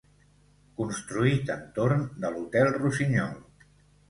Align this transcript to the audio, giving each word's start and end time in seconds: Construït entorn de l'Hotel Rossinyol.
Construït 0.79 1.51
entorn 1.57 2.01
de 2.25 2.33
l'Hotel 2.37 2.71
Rossinyol. 2.79 3.39